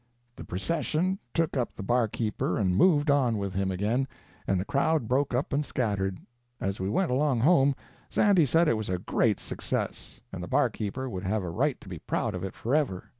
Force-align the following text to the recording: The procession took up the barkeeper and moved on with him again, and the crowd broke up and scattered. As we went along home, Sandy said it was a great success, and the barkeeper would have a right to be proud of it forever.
The 0.35 0.43
procession 0.43 1.19
took 1.31 1.55
up 1.55 1.75
the 1.75 1.83
barkeeper 1.83 2.57
and 2.57 2.75
moved 2.75 3.11
on 3.11 3.37
with 3.37 3.53
him 3.53 3.69
again, 3.69 4.07
and 4.47 4.59
the 4.59 4.65
crowd 4.65 5.07
broke 5.07 5.31
up 5.31 5.53
and 5.53 5.63
scattered. 5.63 6.17
As 6.59 6.79
we 6.79 6.89
went 6.89 7.11
along 7.11 7.41
home, 7.41 7.75
Sandy 8.09 8.47
said 8.47 8.67
it 8.67 8.73
was 8.77 8.89
a 8.89 8.97
great 8.97 9.39
success, 9.39 10.19
and 10.33 10.41
the 10.41 10.47
barkeeper 10.47 11.07
would 11.07 11.25
have 11.25 11.43
a 11.43 11.51
right 11.51 11.79
to 11.81 11.87
be 11.87 11.99
proud 11.99 12.33
of 12.33 12.43
it 12.43 12.55
forever. 12.55 13.09